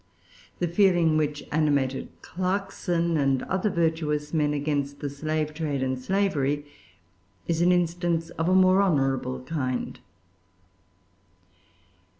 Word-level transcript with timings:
The 0.57 0.67
feeling 0.67 1.15
which 1.15 1.47
animated 1.51 2.07
Clarkson 2.23 3.17
and 3.17 3.43
other 3.43 3.69
virtuous 3.69 4.33
men 4.33 4.51
against 4.51 4.99
the 4.99 5.11
slave 5.11 5.53
trade 5.53 5.83
and 5.83 6.01
slavery 6.01 6.65
is 7.47 7.61
an 7.61 7.71
instance 7.71 8.31
of 8.31 8.49
a 8.49 8.55
more 8.55 8.81
honorable 8.81 9.43
kind. 9.43 9.99